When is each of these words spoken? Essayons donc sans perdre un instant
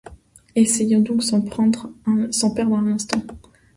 Essayons 0.55 1.01
donc 1.01 1.21
sans 1.21 1.41
perdre 1.41 1.91
un 2.79 2.87
instant 2.89 3.21